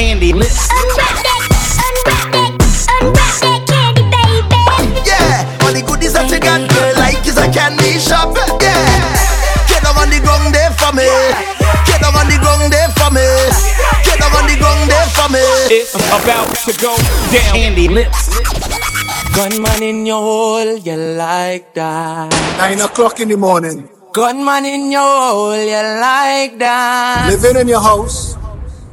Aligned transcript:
candy 0.00 0.32
lips. 0.32 0.64
Unwrap 0.72 1.12
that, 1.28 1.42
unwrap 1.84 2.24
that, 2.32 2.52
unwrap 3.04 3.34
that 3.44 3.60
candy, 3.68 4.04
baby. 4.08 4.56
Yeah, 5.04 5.60
all 5.60 5.76
the 5.76 5.84
goodies 5.84 6.16
that 6.16 6.24
you 6.32 6.40
got, 6.40 6.64
girl, 6.72 6.96
like 6.96 7.20
is 7.28 7.36
a 7.36 7.44
candy 7.52 8.00
shop. 8.00 8.32
Yeah, 8.64 8.80
get 9.68 9.84
down 9.84 10.00
on 10.00 10.08
the 10.08 10.16
ground 10.24 10.56
there 10.56 10.72
for 10.72 10.96
me. 10.96 11.04
Get 11.84 12.00
down 12.00 12.16
on 12.16 12.32
the 12.32 12.40
ground 12.40 12.72
there 12.72 12.88
for 12.96 13.12
me. 13.12 13.28
Get 14.08 14.16
down 14.16 14.32
on 14.40 14.48
the 14.48 14.56
ground 14.56 14.88
there 14.88 15.08
for 15.12 15.28
me. 15.28 15.44
It's 15.68 15.92
about 15.92 16.48
to 16.48 16.72
go 16.80 16.96
down. 17.28 17.52
Candy 17.52 17.92
lips. 17.92 18.32
Gunman 19.36 19.84
in 19.84 20.08
your 20.08 20.24
hole, 20.24 20.80
you 20.80 20.96
like 20.96 21.76
that. 21.76 22.32
Nine 22.56 22.80
o'clock 22.80 23.20
in 23.20 23.28
the 23.28 23.36
morning. 23.36 23.84
Gunman 24.16 24.64
in 24.64 24.90
your 24.90 25.04
hole, 25.04 25.60
you 25.60 25.84
like 26.00 26.56
that. 26.56 27.28
Living 27.28 27.60
in 27.60 27.68
your 27.68 27.84
house. 27.84 28.39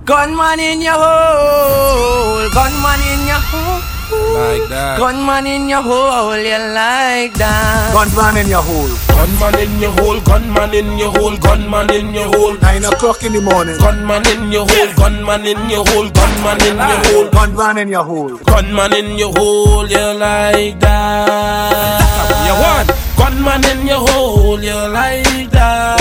Gunman 0.07 0.57
in 0.59 0.81
your 0.81 0.93
hole, 0.95 2.47
gunman 2.55 3.01
in 3.11 3.27
your 3.27 3.43
hole. 3.43 3.83
Like 4.39 4.63
that. 4.71 4.95
Gunman 4.97 5.45
in 5.45 5.67
your 5.67 5.81
hole, 5.83 6.31
you 6.39 6.55
like 6.71 7.33
that. 7.35 7.91
Gunman 7.91 8.37
in 8.39 8.47
your 8.47 8.63
hole. 8.63 8.87
Gunman 9.11 9.59
in 9.59 9.81
your 9.83 9.91
hole, 9.99 10.21
gunman 10.21 10.73
in 10.73 10.97
your 10.97 11.11
hole, 11.11 11.35
gunman 11.35 11.91
in 11.91 12.13
your 12.15 12.31
hole. 12.31 12.55
Nine 12.61 12.85
o'clock 12.85 13.21
in 13.23 13.33
the 13.33 13.41
morning. 13.41 13.75
Gunman 13.83 14.23
in 14.31 14.49
your 14.49 14.63
hole, 14.63 14.93
gunman 14.95 15.45
in 15.45 15.59
your 15.69 15.83
hole, 15.91 16.07
gunman 16.07 16.61
in 16.63 16.77
your 16.79 17.03
hole. 17.03 17.27
Gunman 17.35 17.77
in 17.77 17.89
your 17.91 18.03
hole. 18.05 18.37
Gunman 18.47 18.93
in 18.95 19.17
your 19.19 19.33
hole, 19.35 19.89
you 19.89 20.07
like 20.15 20.79
that. 20.79 22.47
You 22.47 22.55
want 22.63 22.95
gunman 23.19 23.65
in 23.75 23.85
your 23.85 23.99
hole, 24.07 24.55
you 24.63 24.79
like 24.87 25.51
that. 25.51 25.99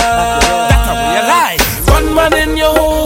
That's 0.71 0.95
how 0.95 0.95
you 1.11 1.23
like. 1.27 1.59
Gunman 1.91 2.35
in 2.39 2.57
your 2.57 2.71
hole. 2.71 3.06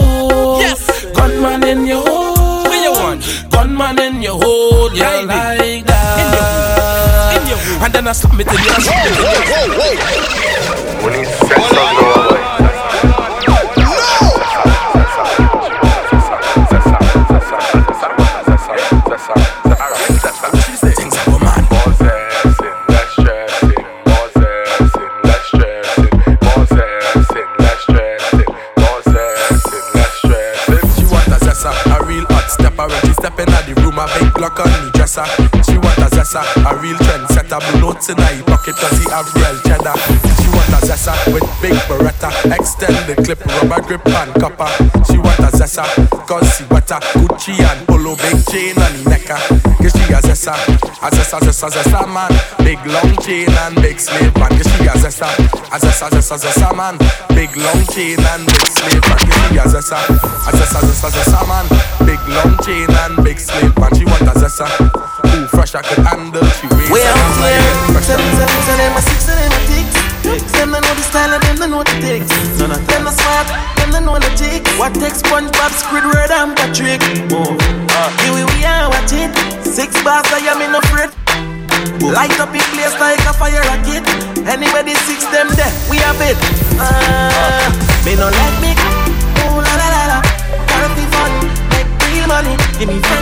Yes. 1.71 1.79
Gunman 1.79 1.79
in 1.79 1.87
your 1.87 2.03
hole. 2.05 2.63
Where 2.63 2.83
you 2.83 2.91
want? 2.91 3.23
Gunman 3.49 3.99
in 3.99 4.21
your 4.21 4.33
hole, 4.41 4.91
you 4.93 5.03
like 5.03 5.27
that. 5.27 5.61
In 5.63 5.85
your 5.87 6.43
hole. 6.43 7.31
In 7.39 7.47
your 7.47 7.57
hole. 7.57 7.85
And 7.85 7.93
then 7.93 8.07
I 8.07 8.11
slap 8.11 8.39
it 8.39 8.47
in 8.47 8.53
your 8.53 8.75
When 11.03 11.13
he 11.13 11.23
sets 11.23 11.71
up 11.71 11.95
the 12.35 12.50
rubber 43.71 43.87
grip 43.87 44.05
and 44.07 44.33
copper 44.35 44.67
She 45.07 45.17
want 45.17 45.39
a 45.39 45.49
zessa 45.55 45.83
cause 46.27 46.57
she 46.57 46.63
wetter 46.65 46.99
Gucci 47.15 47.55
and 47.59 47.87
polo, 47.87 48.15
big 48.15 48.43
chain 48.51 48.75
on 48.75 48.91
the 48.91 49.09
necker 49.09 49.39
Cause 49.79 49.95
she 49.95 50.11
a 50.11 50.19
zessa, 50.19 50.53
a 51.01 51.09
zessa, 51.11 51.39
zessa, 51.39 51.69
zessa 51.69 52.05
man 52.07 52.31
Big 52.63 52.79
long 52.85 53.15
chain 53.23 53.49
and 53.63 53.75
big 53.81 53.99
slave 53.99 54.35
man 54.35 54.49
Cause 54.49 54.67
she 54.75 54.87
a 54.87 54.93
zessa, 54.99 55.27
a 55.71 55.79
zessa, 55.79 56.09
zessa, 56.09 56.37
zessa 56.37 56.73
man 56.75 56.97
Big 57.35 57.55
long 57.55 57.85
chain 57.91 58.19
and 58.19 58.45
big 58.45 58.67
slave 58.67 59.03
man 59.07 59.19
Cause 59.23 59.39
she 59.47 59.57
a 59.57 59.63
zessa, 59.63 59.97
a 60.03 60.51
zessa, 60.51 60.79
zessa, 60.83 61.09
zessa 61.09 61.41
man 61.47 61.65
Big 62.05 62.19
long 62.27 62.57
chain 62.63 62.89
and 62.89 63.23
big 63.23 63.39
slave 63.39 63.75
man 63.79 63.93
She 63.95 64.03
want 64.05 64.27
a 64.27 64.35
zessa 64.35 64.67
Who 64.67 65.47
fresh 65.47 65.75
I 65.75 65.81
could 65.81 66.03
handle 66.05 66.43
She 66.59 66.67
raise 66.67 66.91
her 66.91 67.15
hand 67.15 67.31
like 70.31 70.47
seven, 70.47 70.71
them 70.71 70.71
six, 70.71 70.71
and 70.71 70.71
them 70.71 70.71
a 70.71 70.71
ticks. 70.71 70.71
They 70.71 70.71
know 70.71 70.93
the 70.95 71.03
style 71.03 71.33
and 71.33 71.43
them 71.43 71.57
they 71.59 71.67
know 71.67 71.83
the 71.83 71.95
ticks. 71.99 72.31
None 72.59 72.71
of 72.71 72.81
them 72.87 73.07
a 73.07 73.11
smart, 73.11 73.47
them 73.75 73.89
they 73.91 74.01
know 74.01 74.17
the 74.17 74.31
ticks. 74.39 74.71
What 74.79 74.93
takes 74.95 75.19
SpongeBob, 75.21 75.71
Squidward 75.75 76.31
and 76.31 76.55
Patrick? 76.55 77.01
Oh, 77.35 77.57
uh, 77.91 78.09
here 78.23 78.33
we, 78.35 78.43
we 78.55 78.63
are 78.63 78.87
watch 78.87 79.11
it. 79.11 79.31
Six 79.67 79.91
bars, 80.03 80.27
I 80.31 80.39
am 80.47 80.63
in 80.63 80.75
afraid. 80.75 81.11
Light 82.01 82.33
up 82.39 82.53
in 82.53 82.63
place 82.75 82.95
like 82.99 83.19
a 83.27 83.33
fire 83.35 83.61
rocket. 83.67 84.03
Anybody 84.47 84.95
six 85.05 85.25
them 85.35 85.47
there, 85.59 85.73
we 85.89 85.97
have 85.99 86.19
it. 86.23 86.37
Uh, 86.79 87.67
me 88.05 88.15
no 88.15 88.27
let 88.31 88.55
me. 88.63 88.71
Ooh 89.43 89.59
la 89.59 89.73
la 89.75 89.87
la 89.95 90.03
la. 90.11 90.19
Gotta 90.69 90.87
be 90.95 91.05
fun, 91.11 91.31
make 91.75 91.89
real 92.07 92.27
money. 92.27 92.55
Give 92.79 92.87
me 92.89 92.99
friend 93.03 93.20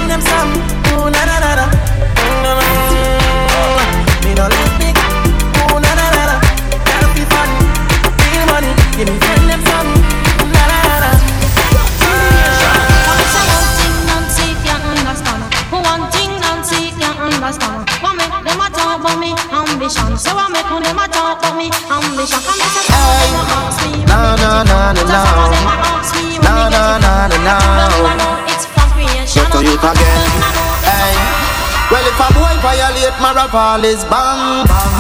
all 33.54 33.84
is 33.84 34.04
bang 34.06 34.66
bang. 34.68 34.96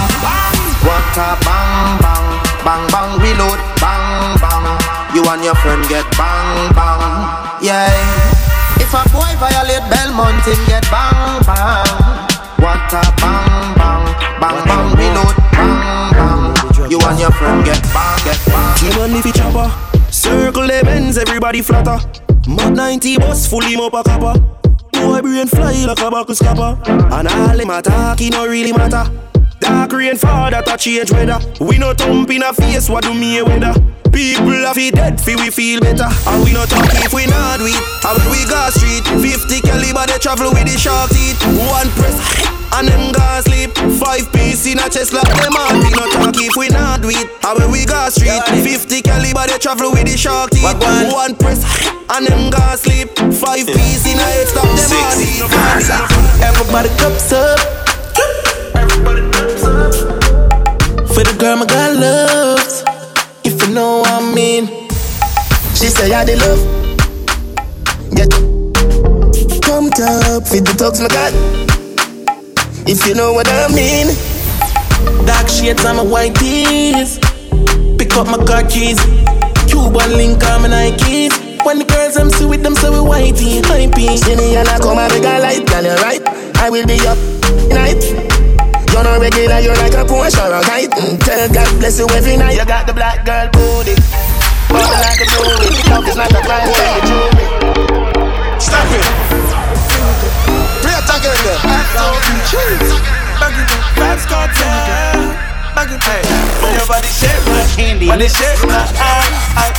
What 0.85 1.17
a 1.17 1.37
bang 1.45 1.99
bang, 2.01 2.25
bang 2.65 2.83
bang 2.89 3.11
reload, 3.19 3.59
bang 3.77 4.37
bang. 4.39 4.65
You 5.13 5.23
and 5.29 5.43
your 5.43 5.55
friend 5.55 5.83
get 5.89 6.05
bang 6.17 6.73
bang, 6.73 7.61
yeah. 7.61 7.89
If 8.79 8.93
a 8.93 9.03
boy 9.13 9.33
violate 9.37 9.85
Belmont, 9.89 10.41
him 10.45 10.61
get 10.65 10.85
bang 10.89 11.43
bang. 11.45 11.85
What 12.57 12.93
a 12.93 13.03
bang 13.21 13.75
bang, 13.77 14.03
bang 14.41 14.59
bang 14.65 14.87
reload, 14.97 15.35
bang 15.53 16.11
bang. 16.17 16.91
You 16.91 16.99
and 17.05 17.19
your 17.19 17.31
friend 17.31 17.63
get 17.65 17.81
bang, 17.93 18.17
get 18.23 18.39
bang. 18.47 18.75
Team 18.77 19.01
on 19.01 19.11
the 19.11 19.31
chopper. 19.35 19.69
Circle 20.11 20.67
the 20.67 20.81
bends, 20.83 21.17
everybody 21.17 21.61
flatter. 21.61 21.99
Mad 22.47 22.75
90 22.75 23.17
bus, 23.17 23.47
full 23.47 23.61
him 23.61 23.81
up 23.81 23.93
a 23.93 24.03
copper. 24.03 24.58
Boy 25.21 25.27
brain 25.27 25.47
fly 25.47 25.85
like 25.85 25.99
a 25.99 26.09
buckle 26.09 26.33
scupper. 26.33 26.79
And 26.87 27.27
all 27.27 27.57
them 27.57 27.69
attack, 27.69 28.21
it 28.21 28.31
no 28.31 28.47
really 28.47 28.71
matter. 28.71 29.03
Dark 29.59 29.91
rain 29.91 30.15
fall, 30.15 30.49
that 30.49 30.67
a 30.67 30.77
change 30.77 31.11
weather. 31.11 31.39
We 31.59 31.77
no 31.77 31.93
thump 31.93 32.29
in 32.31 32.43
a 32.43 32.53
face, 32.53 32.89
what 32.89 33.03
do 33.03 33.13
me 33.13 33.41
weather? 33.41 33.73
People 34.13 34.63
have 34.63 34.77
it 34.77 34.95
dead, 34.95 35.19
fi 35.19 35.35
we 35.35 35.49
feel 35.49 35.81
better. 35.81 36.07
And 36.27 36.43
we 36.43 36.53
no 36.53 36.65
talk 36.65 36.87
if 37.03 37.13
we 37.13 37.27
travel 40.19 40.51
with 40.51 40.67
the 40.67 40.77
shark 40.77 41.09
teeth. 41.09 41.39
One 41.71 41.89
press, 41.95 42.19
and 42.75 42.87
them 42.87 43.11
go 43.11 43.25
sleep. 43.41 43.71
Five 43.97 44.31
piece 44.33 44.67
in 44.67 44.77
a 44.79 44.89
chest 44.91 45.13
like 45.13 45.27
them 45.39 45.55
all. 45.55 45.73
We 45.79 45.89
no 45.95 46.05
talk 46.11 46.35
if 46.35 46.55
we 46.55 46.67
not 46.69 47.01
do 47.01 47.09
it. 47.09 47.27
When 47.57 47.71
we 47.71 47.85
go 47.85 48.09
street, 48.09 48.43
50 48.45 49.01
caliber 49.01 49.47
they 49.47 49.57
travel 49.57 49.91
with 49.91 50.05
the 50.05 50.17
shark 50.17 50.51
teeth. 50.51 50.63
One 50.63 51.35
press, 51.35 51.63
and 52.13 52.27
them 52.27 52.51
go 52.51 52.75
sleep. 52.75 53.09
Five 53.39 53.65
piece 53.65 54.05
in 54.05 54.19
a 54.19 54.27
head 54.27 54.47
stop 54.47 54.67
them 54.67 54.91
all. 54.93 55.15
Everybody 56.43 56.89
cups 56.99 57.31
up. 57.31 57.59
Everybody 58.75 59.23
cups 59.31 59.63
up. 59.63 59.93
For 61.09 61.23
the 61.23 61.35
girl 61.39 61.57
my 61.57 61.65
God 61.65 61.95
loves. 61.97 62.83
If 63.43 63.61
you 63.65 63.73
know 63.73 63.99
what 63.99 64.21
I 64.21 64.33
mean. 64.35 64.67
She 65.79 65.87
say 65.87 66.13
I 66.13 66.25
the 66.25 66.35
love. 66.35 66.61
Get 68.13 68.48
pumped 69.79 70.03
up 70.03 70.43
for 70.43 70.59
the 70.59 70.75
talks 70.75 70.99
my 70.99 71.07
God. 71.07 71.31
If 72.83 73.07
you 73.07 73.15
know 73.15 73.31
what 73.31 73.47
I 73.47 73.71
mean. 73.71 74.11
Dark 75.23 75.47
shades 75.47 75.85
on 75.87 75.95
my 75.95 76.03
white 76.03 76.35
tees. 76.35 77.15
Pick 77.95 78.11
up 78.19 78.27
my 78.27 78.43
car 78.43 78.67
keys. 78.67 78.99
Cuban 79.71 80.19
link 80.19 80.43
on 80.51 80.63
my 80.63 80.67
Nikes. 80.67 81.31
When 81.63 81.79
the 81.79 81.87
girls 81.87 82.17
I'm 82.17 82.27
see 82.27 82.43
with 82.43 82.61
them, 82.61 82.75
so 82.75 82.91
we 82.91 82.99
whitey, 83.07 83.63
hypey. 83.63 84.19
See 84.19 84.35
me 84.35 84.59
and 84.59 84.67
I 84.67 84.79
come 84.83 84.99
and 84.99 85.07
make 85.15 85.23
a 85.23 85.39
light, 85.39 85.63
girl, 85.63 85.87
you 85.87 85.95
right. 86.03 86.23
I 86.59 86.67
will 86.69 86.83
be 86.83 86.99
up 87.07 87.15
night. 87.71 88.03
You're 88.91 89.07
not 89.07 89.23
regular, 89.23 89.63
you're 89.63 89.79
like 89.79 89.95
a 89.95 90.03
Porsche 90.03 90.43
or 90.43 90.59
a 90.59 90.61
kite. 90.61 90.91
Mm, 90.91 91.23
tell 91.23 91.47
God 91.55 91.71
bless 91.79 91.99
you 91.99 92.07
every 92.19 92.35
night. 92.35 92.59
You 92.59 92.65
got 92.65 92.83
the 92.83 92.91
black 92.91 93.23
girl 93.23 93.47
booty. 93.55 93.95
Bubble 94.67 94.99
like 94.99 95.23
a 95.23 95.27
movie. 95.39 95.71
Love 95.87 96.03
is 96.03 96.17
not 96.19 96.35
a 96.35 96.41
crime, 96.43 96.67
tell 96.67 96.99
the 96.99 97.07
jury. 97.07 97.49
It. 101.09 101.17
A 101.17 101.17
tag 101.17 101.25
in 101.25 101.41
there. 101.43 102.99
Vybz 103.97 104.25
Kartel. 104.29 105.49
Back 105.75 105.91
in 105.91 105.99
Your 106.75 106.87
body 106.87 107.07
shake, 107.07 107.39
Candy 107.75 108.07
body 108.07 108.27
shake, 108.27 108.59
I, 108.67 109.23
I, 109.55 109.71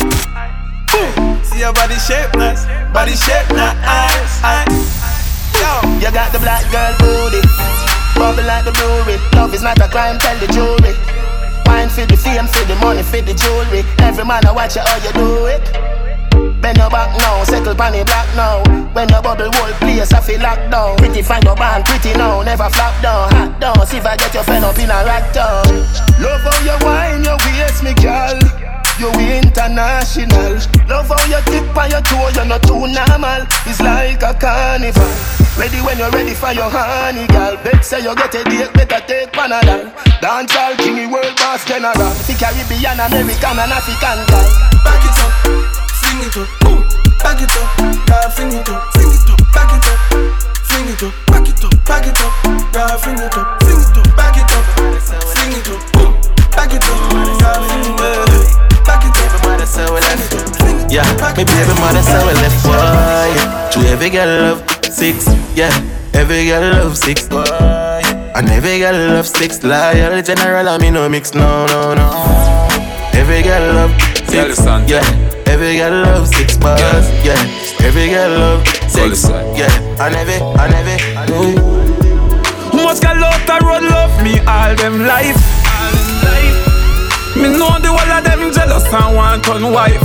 See 1.43 1.61
your 1.61 1.73
body 1.73 1.95
shape 1.97 2.35
nice, 2.37 2.65
body 2.93 3.13
shape 3.13 3.49
nice. 3.51 4.41
Yo, 5.61 5.71
you 6.01 6.11
got 6.13 6.33
the 6.33 6.39
black 6.39 6.65
girl 6.73 6.95
booty, 7.01 7.43
bubble 8.15 8.45
like 8.45 8.65
the 8.65 8.73
brewery. 8.73 9.21
Love 9.35 9.53
is 9.53 9.63
not 9.63 9.79
a 9.79 9.89
crime, 9.89 10.19
tell 10.19 10.39
the 10.39 10.47
jury. 10.53 10.95
Wine 11.67 11.89
for 11.89 12.07
the 12.07 12.17
fame, 12.17 12.47
for 12.47 12.65
the 12.67 12.77
money, 12.77 13.03
for 13.03 13.21
the 13.21 13.35
jewelry. 13.35 13.85
Every 13.99 14.25
man 14.25 14.47
I 14.47 14.53
watch 14.53 14.77
you 14.77 14.83
how 14.83 14.97
you 15.05 15.13
do 15.13 15.47
it. 15.47 15.90
Bend 16.71 16.87
your 16.87 16.91
back 16.91 17.11
now, 17.19 17.43
settle 17.43 17.75
pan 17.75 17.91
the 17.91 18.07
black 18.07 18.31
now. 18.39 18.63
When 18.95 19.11
your 19.11 19.19
bubble 19.19 19.51
whole 19.59 19.75
place, 19.83 20.15
I 20.15 20.23
feel 20.23 20.39
locked 20.39 20.71
down. 20.71 20.95
Pretty 21.03 21.19
find 21.19 21.43
your 21.43 21.59
band, 21.59 21.83
pretty 21.83 22.15
now, 22.15 22.47
never 22.47 22.71
flop 22.71 22.95
down. 23.03 23.27
Hot 23.35 23.59
down, 23.59 23.83
see 23.91 23.99
if 23.99 24.07
I 24.07 24.15
get 24.15 24.31
your 24.31 24.47
friend 24.47 24.63
up 24.63 24.79
in 24.79 24.87
a 24.87 25.03
rack. 25.03 25.35
Love 25.35 26.47
how 26.47 26.55
you 26.63 26.79
wine, 26.87 27.27
your 27.27 27.35
waist, 27.43 27.83
me 27.83 27.91
girl. 27.99 28.39
You 29.03 29.11
international. 29.19 30.63
Love 30.87 31.11
how 31.11 31.19
you 31.27 31.43
tip 31.51 31.75
on 31.75 31.91
your 31.91 32.07
toe, 32.07 32.31
you're 32.39 32.47
not 32.47 32.63
too 32.63 32.87
normal. 32.87 33.43
It's 33.67 33.83
like 33.83 34.23
a 34.23 34.31
carnival. 34.31 35.11
Ready 35.59 35.83
when 35.83 35.99
you're 35.99 36.15
ready 36.15 36.39
for 36.39 36.55
your 36.55 36.71
honey, 36.71 37.27
girl. 37.35 37.59
Bet 37.67 37.83
say 37.83 37.99
you 37.99 38.15
get 38.15 38.31
a 38.31 38.47
date, 38.47 38.71
better 38.79 39.03
take 39.11 39.35
Panadol. 39.35 39.91
Dance 40.23 40.55
all 40.55 40.79
kingy 40.79 41.11
world 41.11 41.35
boss 41.35 41.67
general. 41.67 42.15
The 42.31 42.35
Caribbean, 42.39 42.95
American, 43.03 43.59
and 43.59 43.75
African 43.75 44.23
girl. 44.31 44.47
Back 44.87 45.03
it 45.03 45.19
up, 45.19 45.90
fling 46.11 46.27
it 46.27 46.37
up, 46.37 46.49
boom. 46.61 46.83
Back 47.23 47.41
it 47.43 47.55
up, 47.55 47.79
girl, 48.07 48.31
fling 48.31 48.53
it 48.53 48.69
up, 48.69 48.83
fling 48.93 49.13
it 49.15 49.31
up, 49.31 49.39
back 49.55 49.71
it 49.71 49.87
up, 49.87 49.99
fling 50.67 50.89
it 50.91 51.03
up, 51.03 51.15
back 51.27 51.49
it 51.49 51.65
up, 51.65 51.71
back 51.87 52.07
it 52.07 52.19
up, 52.19 52.33
girl, 52.73 52.99
fling 52.99 53.19
it 53.19 53.37
up, 53.37 53.63
fling 53.63 53.79
it 53.79 53.97
up, 53.97 54.17
back 54.17 54.37
it 54.37 54.51
up, 54.51 54.65
fling 55.35 55.55
it 55.55 55.69
up, 55.69 55.81
boom. 55.93 56.11
Back 56.51 56.75
it 56.75 56.83
up, 56.83 56.99
girl, 57.39 57.63
fling 57.69 57.87
it 57.87 58.01
up. 58.01 58.85
Back 58.85 59.05
it 59.05 59.17
up. 59.17 59.31
Yeah, 60.91 61.07
me 61.37 61.45
baby 61.45 61.75
mother 61.79 62.03
say 62.03 62.19
we 62.27 62.35
left. 62.43 62.65
Boy, 62.65 63.71
to 63.71 63.89
every 63.89 64.11
girl 64.11 64.27
love 64.27 64.83
six. 64.83 65.29
Yeah, 65.55 65.71
every 66.15 66.47
girl 66.47 66.73
love 66.73 66.99
six. 66.99 67.29
Boy, 67.29 67.45
and 68.35 68.49
every 68.51 68.81
girl 68.81 69.15
love 69.15 69.29
six. 69.29 69.63
Loyal 69.63 70.21
general, 70.23 70.69
I 70.69 70.79
mean 70.79 70.95
no 70.95 71.09
mix. 71.09 71.33
No, 71.33 71.67
no, 71.67 71.95
no. 71.95 72.90
Every 73.21 73.43
girl 73.43 73.75
love 73.75 73.93
six. 74.25 74.65
Yeah, 74.89 75.05
every 75.47 75.77
girl 75.77 75.93
love 76.03 76.27
six 76.27 76.57
bars. 76.57 77.07
Yeah, 77.23 77.37
every 77.85 78.09
girl 78.09 78.31
love 78.31 78.67
six. 78.89 79.29
Yeah, 79.29 79.69
and 80.01 80.15
every, 80.17 80.41
and 80.41 80.73
every. 80.81 80.97
And 81.21 81.31
every. 81.31 81.55
Most 82.73 83.03
girl 83.03 83.23
out 83.23 83.45
the 83.47 83.61
road 83.61 83.85
love 83.85 84.15
me 84.25 84.41
all 84.49 84.75
them 84.75 85.05
life. 85.05 85.37
All 85.37 85.93
them 85.93 86.11
life. 86.25 87.37
Me 87.37 87.49
know 87.59 87.77
the 87.79 87.93
whole 87.93 88.13
of 88.17 88.25
them 88.25 88.53
jealous 88.53 88.89
and 88.89 89.15
want 89.15 89.47
on 89.49 89.71
wife. 89.71 90.03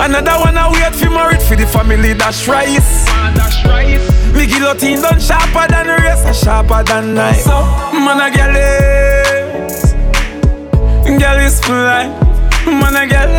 Another 0.00 0.36
one 0.40 0.58
I 0.58 0.66
wait 0.72 0.94
for 0.94 1.10
married 1.10 1.42
for 1.42 1.54
the 1.54 1.66
family 1.66 2.14
dash 2.14 2.48
ah, 2.48 2.52
rice. 2.52 3.10
Me 4.34 4.46
guillotine 4.46 5.00
done 5.00 5.20
sharper 5.20 5.66
than 5.68 5.86
the 5.86 5.96
rest, 6.02 6.42
sharper 6.42 6.82
than 6.82 7.14
knife. 7.14 7.42
So 7.42 7.62
man 7.92 8.18
a 8.18 8.34
girl 8.34 8.56
is, 8.56 9.09
girl 11.18 11.38
is 11.38 11.60
fly. 11.60 12.08
Man 12.66 12.94
a 12.94 13.06
girl 13.06 13.30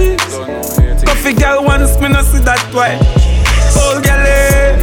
is, 0.00 0.22
coffee 1.04 1.34
girl 1.34 1.64
once 1.64 1.98
me 2.00 2.08
no 2.08 2.22
see 2.22 2.38
that 2.40 2.60
twice. 2.70 3.02
Old 3.76 4.04
girl 4.04 4.24
is, 4.24 4.80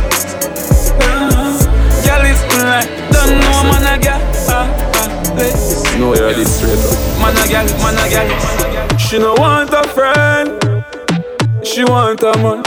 girl 2.05 2.25
is 2.25 2.41
fly. 2.51 2.83
Don't 3.11 3.39
know 3.39 3.63
man 3.71 3.87
a 3.87 4.03
girl. 4.03 4.21
Uh, 4.47 5.97
no, 5.99 6.13
you're 6.13 6.25
already 6.25 6.45
straight 6.45 6.79
up. 6.79 7.19
Man 7.19 7.35
a 7.35 7.47
gal, 7.47 7.65
man 7.83 7.97
a 7.97 8.09
gal. 8.09 8.97
She 8.97 9.17
no 9.17 9.33
want 9.33 9.71
a 9.73 9.83
friend. 9.89 10.85
She 11.65 11.83
want 11.83 12.21
a 12.21 12.33
man. 12.43 12.63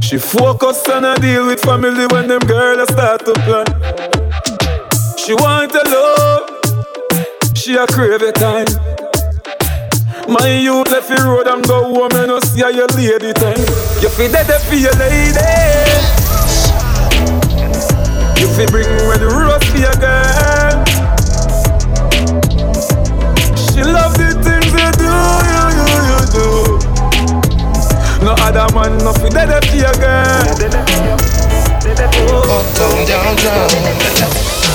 She 0.00 0.18
focus 0.18 0.88
on 0.88 1.04
a 1.04 1.16
deal 1.16 1.46
with 1.46 1.60
family 1.60 2.06
when 2.12 2.28
them 2.28 2.40
girls 2.40 2.88
start 2.92 3.24
to 3.26 3.32
plan. 3.44 3.66
She 5.18 5.34
want 5.34 5.74
a 5.74 5.82
love. 5.90 6.35
She 7.66 7.74
a 7.74 7.84
crave 7.84 8.22
a 8.22 8.30
time. 8.30 8.66
My 10.30 10.46
youth 10.46 10.88
left 10.88 11.08
the 11.08 11.18
road 11.26 11.48
and 11.48 11.66
go 11.66 11.82
home 11.82 12.14
and 12.14 12.28
no 12.28 12.38
see 12.38 12.62
how 12.62 12.68
your 12.68 12.86
lady 12.94 13.32
time. 13.34 13.58
You 13.98 14.06
feel 14.06 14.30
dead 14.30 14.46
for 14.70 14.78
your 14.78 14.94
lady. 14.94 15.42
You 18.38 18.46
feel 18.54 18.70
bring 18.70 18.86
the 19.18 19.26
rose 19.34 19.66
for 19.66 19.82
your 19.82 19.98
girl. 19.98 20.78
She 23.58 23.82
love 23.82 24.14
the 24.14 24.30
things 24.46 24.70
you 24.70 24.86
do, 25.02 25.10
you, 25.50 25.66
you, 25.74 25.90
you 26.06 26.22
do. 26.38 26.46
No 28.24 28.38
other 28.46 28.70
man, 28.78 28.94
no 29.02 29.10
fi 29.10 29.26
dead 29.28 29.50
for 29.66 29.74
your 29.74 29.90
girl. 29.98 30.54
Up, 31.98 32.14
oh, 32.14 32.46
oh, 32.46 32.62
oh. 32.78 33.02
down, 33.08 33.34
down, 33.34 33.70
down. 34.14 34.65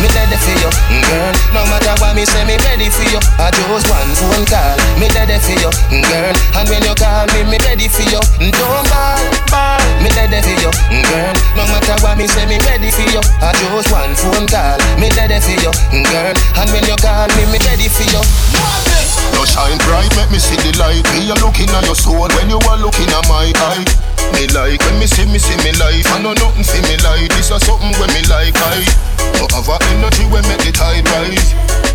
Me 0.00 0.08
ready 0.12 0.36
for 0.36 0.52
you, 0.60 0.70
mm, 0.92 1.02
girl. 1.08 1.32
No 1.56 1.60
matter 1.72 1.94
what 2.04 2.12
me 2.14 2.24
say, 2.28 2.44
me 2.44 2.56
ready 2.68 2.92
for 2.92 3.06
you. 3.08 3.20
I 3.40 3.48
just 3.50 3.88
one 3.88 4.12
phone 4.12 4.44
call. 4.44 4.76
Me 5.00 5.08
ready 5.16 5.40
for 5.40 5.56
you, 5.56 5.70
mm, 5.88 6.04
girl. 6.04 6.34
And 6.60 6.66
when 6.68 6.82
you 6.84 6.94
call 6.94 7.24
me, 7.32 7.48
me 7.48 7.56
ready 7.64 7.88
for 7.88 8.04
you. 8.04 8.20
Mm, 8.36 8.52
don't 8.52 8.84
ball, 8.92 9.20
ball. 9.48 9.80
Me 10.04 10.12
ready 10.12 10.38
for 10.44 10.56
you, 10.60 10.70
girl. 11.08 11.32
No 11.56 11.64
matter 11.72 11.96
what 12.04 12.20
me 12.20 12.28
say, 12.28 12.44
me 12.44 12.60
ready 12.68 12.92
for 12.92 13.08
you. 13.08 13.24
I 13.40 13.56
just 13.56 13.88
one 13.88 14.12
phone 14.20 14.46
call. 14.46 14.76
Me 15.00 15.08
ready 15.16 15.40
for 15.40 15.56
you, 15.64 15.72
girl. 16.12 16.34
And 16.60 16.68
when 16.76 16.84
you 16.84 16.96
call 17.00 17.28
me, 17.32 17.42
me 17.48 17.58
ready 17.64 17.88
for 17.88 18.04
you. 18.04 18.20
You 19.32 19.42
shine 19.48 19.80
bright, 19.88 20.12
make 20.16 20.30
me 20.30 20.38
see 20.38 20.56
the 20.60 20.76
light. 20.76 21.04
Me 21.16 21.24
a 21.32 21.34
looking 21.40 21.72
at 21.72 21.84
your 21.88 21.96
soul 21.96 22.28
when 22.36 22.52
you 22.52 22.60
are 22.68 22.78
looking 22.78 23.08
at 23.08 23.24
my 23.32 23.48
eye. 23.48 23.84
Me 24.36 24.44
like 24.52 24.80
when 24.84 24.98
me 25.00 25.06
see 25.08 25.24
me 25.24 25.38
see 25.40 25.56
me 25.64 25.72
life. 25.80 26.04
I 26.12 26.20
know 26.20 26.34
nothing 26.36 26.64
for 26.64 26.80
me 26.84 26.96
like 27.00 27.32
this 27.32 27.48
is 27.50 27.62
something 27.64 27.96
when 27.96 28.12
me 28.12 28.22
like 28.28 28.52
I. 28.54 29.15
No 29.38 29.46
have 29.52 29.68
a 29.68 29.76
energy 29.92 30.24
when 30.32 30.42
make 30.48 30.64
the 30.64 30.72
tide 30.72 31.04
rise. 31.16 31.52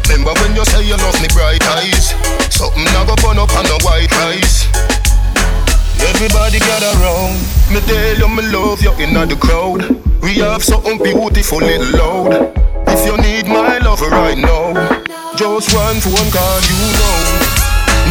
Remember 0.10 0.34
when 0.42 0.56
you 0.56 0.66
say 0.66 0.84
you 0.86 0.98
love 0.98 1.18
me 1.22 1.28
bright 1.34 1.64
eyes. 1.78 2.14
Something 2.54 2.86
now 2.94 3.06
go 3.06 3.16
burn 3.22 3.40
up 3.40 3.54
on 3.58 3.66
the 3.66 3.78
white 3.82 4.12
rice. 4.22 4.68
Everybody 6.14 6.60
gather 6.60 6.94
round. 7.02 7.38
Me 7.74 7.80
tell 7.88 8.18
you 8.18 8.28
me 8.28 8.44
love 8.52 8.82
you 8.82 8.94
in 9.02 9.14
the 9.14 9.36
crowd. 9.36 9.82
We 10.22 10.36
have 10.46 10.64
something 10.64 10.98
beautiful 10.98 11.60
little 11.60 11.92
loud. 11.98 12.54
If 12.88 13.06
you 13.06 13.18
need 13.18 13.48
my 13.48 13.78
love 13.80 14.02
right 14.02 14.38
now, 14.38 14.74
just 15.36 15.74
one 15.74 16.00
phone 16.02 16.30
call, 16.30 16.62
you 16.62 16.78
know. 17.00 17.41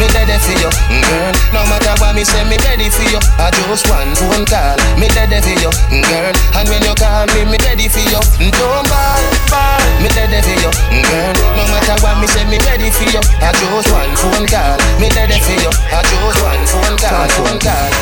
Me 0.01 0.09
ready 0.17 0.33
for 0.41 0.57
you, 0.57 0.65
mm, 0.89 0.97
girl. 1.05 1.29
No 1.53 1.61
matter 1.69 1.93
what 2.01 2.17
me 2.17 2.25
say, 2.25 2.41
me 2.49 2.57
ready 2.65 2.89
for 2.89 3.05
you. 3.05 3.21
I 3.37 3.53
just 3.53 3.85
one 3.85 4.09
phone 4.17 4.49
call. 4.49 4.73
Me 4.97 5.05
ready 5.13 5.37
for 5.45 5.53
you, 5.53 5.69
mm, 5.93 6.01
girl. 6.09 6.33
And 6.57 6.65
when 6.73 6.81
you 6.81 6.97
call 6.97 7.29
me, 7.37 7.45
me 7.45 7.57
ready 7.61 7.85
for 7.85 8.01
you. 8.01 8.17
Mm, 8.41 8.49
don't 8.49 8.89
ball, 8.89 9.21
ball. 9.53 9.77
Me 10.01 10.09
ready 10.17 10.41
for 10.41 10.57
you, 10.57 10.73
girl. 11.05 11.33
No 11.53 11.69
matter 11.69 11.93
what 12.01 12.17
me 12.17 12.25
say, 12.33 12.41
me 12.49 12.57
ready 12.65 12.89
for 12.89 13.05
you. 13.13 13.21
I 13.45 13.53
just 13.53 13.93
one 13.93 14.09
phone 14.17 14.49
call. 14.49 14.81
Me 14.97 15.05
ready 15.13 15.37
for 15.37 15.53
you. 15.53 15.69
I 15.93 16.01
just 16.01 16.41
one 16.41 16.65
phone 16.65 16.97
call. 16.97 17.29
Phone 17.37 17.61
call. 17.61 17.93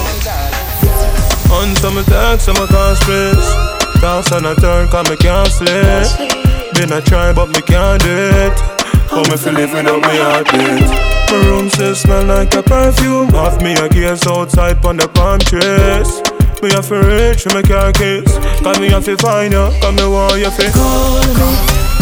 On 1.52 1.76
some 1.84 1.98
attacks, 2.00 2.48
some 2.48 2.56
can't 2.56 2.96
stress. 2.96 3.44
Dance 4.00 4.32
on 4.32 4.46
a 4.46 4.56
turn, 4.56 4.88
cause 4.88 5.10
me 5.12 5.18
can't 5.18 5.52
sleep. 5.52 6.08
Been 6.80 6.96
a 6.96 7.02
try, 7.04 7.34
but 7.34 7.48
me 7.52 7.60
can't 7.60 8.02
do 8.02 8.08
it. 8.08 8.79
How 9.10 9.26
me 9.26 9.38
feel 9.38 9.54
living 9.54 9.90
without 9.90 10.06
me 10.06 10.22
heartbeat. 10.22 10.86
My 11.34 11.38
room 11.50 11.70
still 11.70 11.96
smell 11.96 12.26
like 12.26 12.54
a 12.54 12.62
perfume. 12.62 13.34
Off 13.34 13.58
me 13.62 13.74
a 13.74 13.90
gaze 13.90 14.26
outside 14.28 14.86
on 14.86 14.98
the 14.98 15.10
palm 15.10 15.42
trees. 15.42 16.22
Me 16.62 16.70
a 16.70 16.82
to 16.86 16.96
reach 17.10 17.42
for 17.42 17.50
my 17.58 17.66
car 17.66 17.90
keys. 17.90 18.30
Cause 18.62 18.78
me 18.78 18.94
have 18.94 19.06
to 19.10 19.18
find 19.18 19.54
you, 19.54 19.66
cause 19.82 19.96
me 19.98 20.06
want 20.06 20.38
you 20.38 20.54
to 20.54 20.66
call 20.78 21.26
me. 21.26 21.50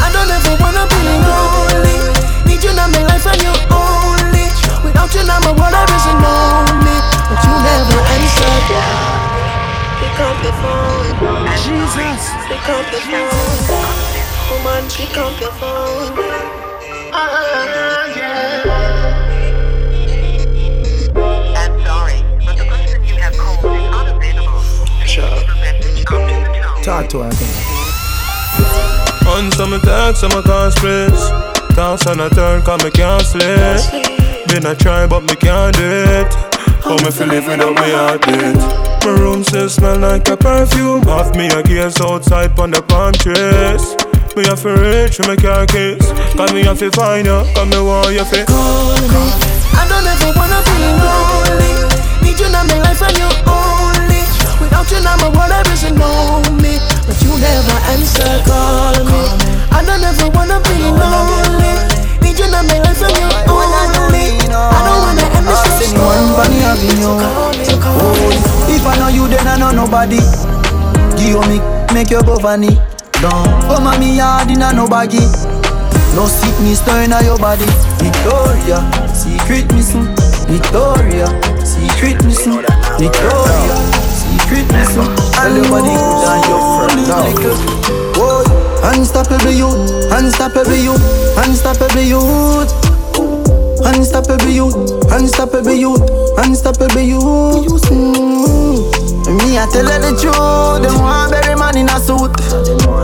I 0.03 0.11
don't 0.11 0.27
ever 0.27 0.59
wanna 0.59 0.83
be 0.91 0.99
lonely. 0.99 1.95
Need 2.43 2.59
you 2.59 2.75
in 2.75 2.89
my 2.91 2.99
life 3.07 3.23
and 3.23 3.39
you 3.39 3.55
only. 3.71 4.51
Without 4.83 5.07
you 5.15 5.23
now 5.23 5.39
my 5.47 5.55
world 5.55 5.87
isn't 5.87 6.19
lonely. 6.19 6.97
But 7.31 7.39
you 7.39 7.55
never 7.55 8.03
answer. 8.19 8.51
Pick 10.03 10.19
up 10.27 10.35
the 10.43 10.51
phone. 10.59 11.15
Jesus. 11.55 12.35
Pick 12.51 12.67
up 12.67 12.83
the 12.91 12.99
phone. 12.99 13.63
Woman, 14.51 14.83
pick 14.91 15.15
up 15.15 15.31
the 15.39 15.47
phone. 15.55 16.66
Talk 26.83 27.09
to 27.09 27.19
her. 27.19 27.31
On 29.27 29.51
some 29.51 29.73
attacks, 29.73 30.19
some 30.19 30.31
can't 30.31 30.73
stress. 30.73 31.29
Dance 31.75 32.07
on 32.07 32.19
a 32.21 32.29
turn, 32.29 32.61
cause 32.61 32.83
me 32.83 32.91
can't 32.91 33.21
sleep. 33.21 34.07
Been 34.47 34.65
a 34.65 34.73
try, 34.73 35.05
but 35.05 35.21
me 35.21 35.35
can't 35.35 35.75
do 35.75 35.83
it. 35.83 36.33
How 36.81 36.95
me 37.03 37.11
feel 37.11 37.27
live 37.27 37.45
without 37.45 37.75
me 37.75 37.91
heartbeat. 37.91 38.55
My 39.03 39.11
room 39.19 39.43
still 39.43 39.67
smell 39.67 39.99
like 39.99 40.29
a 40.29 40.37
perfume. 40.37 41.07
Off 41.09 41.35
me 41.35 41.47
a 41.47 41.61
gaze 41.61 41.99
outside 41.99 42.57
on 42.57 42.71
the 42.71 42.81
palm 42.81 43.11
trees. 43.13 44.06
Me 44.37 44.45
have 44.45 44.61
to 44.61 44.69
reach 44.69 45.17
for 45.17 45.25
my 45.25 45.35
car 45.35 45.65
keys. 45.65 45.97
Cause 46.37 46.53
me 46.53 46.61
have 46.61 46.77
to 46.77 46.91
find 46.93 47.25
you, 47.25 47.41
cause 47.57 47.65
me 47.73 47.81
want 47.81 48.13
you 48.13 48.21
fit. 48.21 48.45
Call 48.45 48.93
me. 49.09 49.17
I 49.73 49.81
don't 49.89 50.05
ever 50.05 50.29
wanna 50.37 50.61
be 50.61 50.77
lonely. 50.77 51.73
Need 52.21 52.37
you 52.37 52.45
in 52.45 52.53
my 52.53 52.77
life 52.85 53.01
and 53.01 53.17
you 53.17 53.25
only. 53.49 54.21
Without 54.61 54.85
you, 54.93 55.01
now 55.01 55.17
my 55.17 55.33
world 55.33 55.65
doesn't 55.65 55.97
know 55.97 56.37
me. 56.61 56.77
But 57.09 57.17
you 57.25 57.33
never 57.33 57.81
answer, 57.89 58.29
call 58.45 58.93
me. 59.09 59.25
I 59.73 59.81
don't 59.81 60.05
ever 60.05 60.29
wanna 60.29 60.61
be 60.69 60.85
lonely. 60.85 61.73
Need 62.21 62.37
you 62.37 62.45
in 62.45 62.53
my 62.53 62.77
life 62.77 63.01
and 63.01 63.17
you 63.17 63.25
only. 63.49 64.37
I 64.53 64.79
don't 64.85 65.01
wanna 65.01 65.25
end 65.33 65.49
this 65.49 65.89
Anyone 65.89 66.37
bunny 66.37 66.61
having 66.61 66.93
you. 67.01 67.09
Oh, 67.89 68.69
if 68.69 68.85
I 68.85 69.01
know 69.01 69.09
you, 69.09 69.25
then 69.33 69.49
I 69.49 69.57
know 69.57 69.73
nobody. 69.73 70.21
Give 71.17 71.41
me, 71.49 71.57
make 71.89 72.13
your 72.13 72.21
go 72.21 72.37
me 74.73 74.73
hard 74.73 74.73
in 74.73 74.79
a 74.79 74.81
no 74.81 74.87
baggy. 74.87 75.21
No 76.15 76.25
sickness 76.25 76.85
no 76.87 76.97
in 76.97 77.11
your 77.23 77.37
body. 77.37 77.65
Victoria, 78.01 78.81
secret 79.13 79.71
missing. 79.73 80.07
Victoria, 80.47 81.27
secret 81.63 82.23
missing. 82.25 82.61
Victoria, 82.97 83.75
secret 84.11 84.67
missing. 84.71 85.07
Tell 85.33 85.53
your 85.53 85.69
body 85.69 85.93
down 86.23 86.41
your 86.49 86.61
friend 86.89 87.07
now. 87.07 87.47
Unstoppable 88.87 89.51
youth, 89.51 90.11
unstoppable 90.11 90.73
youth, 90.73 91.37
unstoppable 91.37 92.01
youth. 92.01 92.97
Unstoppable 93.79 94.49
youth, 94.49 94.75
unstoppable 95.11 95.71
youth, 95.71 96.01
unstoppable 96.39 96.99
youth. 96.99 97.85
Mm. 97.89 99.37
Me, 99.37 99.57
I 99.57 99.67
tell 99.71 99.85
her 99.85 99.99
the 99.99 100.11
truth. 100.19 100.81
Them 100.83 100.99
want 101.01 101.31
bury 101.31 101.55
man 101.55 101.77
in 101.77 101.87
a 101.87 101.99
suit. 101.99 102.33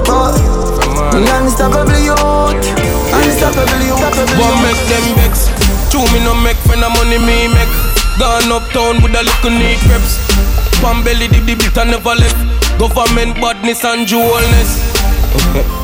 But 0.06 0.73
me 1.14 1.30
unstoppable 1.30 2.00
youth, 2.02 2.66
unstoppable 3.14 3.84
youth. 3.86 4.02
One 4.42 4.58
make 4.66 4.82
them 4.90 5.06
vex. 5.22 5.46
Two 5.94 6.02
me 6.10 6.20
no 6.26 6.34
make 6.34 6.58
friend 6.66 6.84
of 6.84 6.90
money 6.98 7.22
me 7.22 7.48
make. 7.54 7.74
Gone 8.18 8.50
uptown 8.50 9.02
with 9.02 9.14
a 9.14 9.22
little 9.22 9.54
neat 9.54 9.82
reps. 9.90 10.18
Pan 10.82 11.04
belly 11.06 11.28
did 11.28 11.46
the 11.46 11.54
bit 11.54 11.76
never 11.86 12.16
left. 12.18 12.38
Government 12.82 13.38
badness 13.38 13.86
and 13.86 14.08
jewelness. 14.08 14.82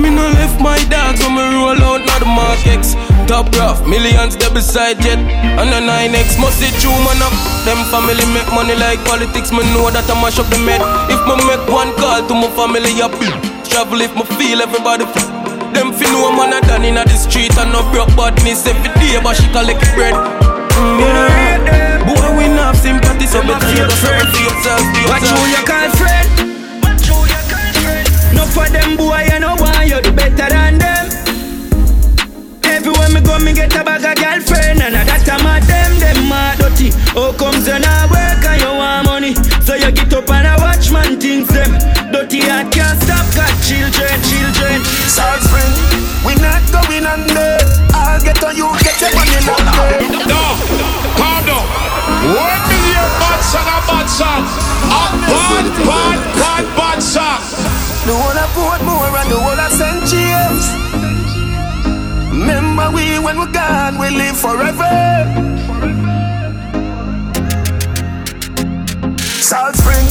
Me 0.00 0.10
no 0.10 0.26
left 0.34 0.58
my 0.60 0.78
dogs 0.90 1.20
when 1.20 1.36
me 1.36 1.42
roll 1.54 1.78
out, 1.78 2.02
not 2.06 2.18
the 2.18 2.26
Mark 2.26 2.66
X. 2.66 2.94
Top 3.28 3.46
rough, 3.54 3.86
millions 3.86 4.34
there 4.36 4.50
beside 4.50 4.98
jet. 5.00 5.18
And 5.18 5.70
a 5.70 5.78
9X 5.78 6.40
must 6.40 6.58
see 6.58 6.72
true 6.80 6.90
man 7.06 7.22
up. 7.22 7.30
Them 7.62 7.78
family 7.92 8.26
make 8.34 8.50
money 8.50 8.74
like 8.74 8.98
politics, 9.04 9.52
me 9.52 9.62
know 9.74 9.90
that 9.90 10.10
I 10.10 10.14
mash 10.18 10.40
up 10.40 10.48
the 10.50 10.58
med. 10.58 10.80
If 11.12 11.20
me 11.28 11.36
make 11.46 11.62
one 11.70 11.94
call 12.00 12.26
to 12.26 12.34
my 12.34 12.50
family, 12.56 12.90
I. 12.98 13.51
Travel 13.72 14.00
if 14.02 14.14
me 14.14 14.24
feel 14.36 14.60
everybody. 14.62 15.04
f- 15.04 15.28
Them 15.72 15.92
fi 15.92 16.04
know 16.12 16.30
man 16.36 16.52
a 16.52 16.60
done 16.66 16.84
inna 16.84 17.04
the 17.04 17.16
street 17.16 17.56
and 17.58 17.72
no 17.72 17.80
broke 17.90 18.12
badness 18.16 18.66
every 18.66 18.92
day, 19.00 19.16
but 19.22 19.34
she 19.36 19.48
collect 19.48 19.80
bread. 19.96 20.12
Mm, 20.12 21.00
yeah. 21.00 22.04
Boy, 22.04 22.28
we 22.36 22.46
not 22.52 22.76
sympathy, 22.76 23.26
so 23.26 23.40
better 23.42 23.70
you 23.72 23.88
go 23.88 23.94
search 23.96 24.28
for 24.28 24.42
yourself. 24.44 24.84
Watch 25.08 25.28
who 25.32 25.40
you 25.48 25.62
call 25.64 25.88
friend. 25.96 26.28
No 28.36 28.44
for 28.52 28.68
them 28.68 28.96
boy, 28.96 29.24
you 29.32 29.38
know 29.40 29.56
why 29.56 29.84
you 29.84 30.00
do 30.02 30.12
better 30.12 30.48
than 30.52 30.76
them. 30.78 31.04
Everywhere 32.64 33.08
me 33.10 33.20
go, 33.20 33.38
me 33.38 33.52
get 33.54 33.72
a 33.76 33.84
bag 33.84 34.04
of 34.04 34.16
girlfriend, 34.20 34.82
and 34.82 34.96
a 34.96 35.02
that 35.08 35.24
I'm 35.28 35.46
at 35.48 35.64
them, 35.64 35.92
them 36.00 36.28
mad 36.28 36.58
dirty. 36.60 36.90
How 37.16 37.32
comes 37.40 37.66
you 37.68 37.78
not 37.80 38.10
work 38.12 38.44
and 38.44 38.60
you 38.60 38.72
man 40.92 41.18
things 41.18 41.48
them. 41.48 41.72
Dirty 42.12 42.44
heart 42.44 42.70
can't 42.70 43.00
stop, 43.00 43.24
got 43.32 43.50
children, 43.64 44.12
children. 44.28 44.76
South 45.08 45.40
Spring, 45.40 45.72
we 46.22 46.36
not 46.36 46.60
going 46.68 47.08
under. 47.08 47.56
I'll 47.96 48.20
get 48.20 48.38
on 48.44 48.54
you, 48.54 48.68
get 48.84 49.00
your 49.00 49.12
money 49.16 49.40
longer. 49.48 49.90
No, 50.28 50.42
calm 51.16 51.40
down. 51.48 51.64
One 52.28 52.62
million 52.68 53.08
bad 53.18 53.40
song, 53.40 53.68
a 53.72 53.78
bad 53.88 54.06
song. 54.06 54.44
A 54.92 55.02
bad, 55.26 55.66
bad, 55.88 56.20
bad, 56.36 56.64
bad 56.76 56.98
song. 57.02 57.40
The 58.04 58.12
whole 58.12 58.36
of 58.36 58.50
Portmore 58.52 59.16
and 59.16 59.30
the 59.32 59.38
whole 59.40 59.58
of 59.58 59.72
St. 59.72 60.04
James. 60.12 60.64
Remember 62.30 62.90
we 62.90 63.18
when 63.18 63.38
we're 63.38 63.52
gone, 63.52 63.98
we 63.98 64.10
live 64.10 64.36
forever. 64.36 66.11
Salt 69.52 69.76
Spring, 69.76 70.06